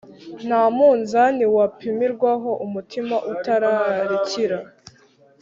[0.47, 4.57] nta munzani wapimirwaho umutima utararikira.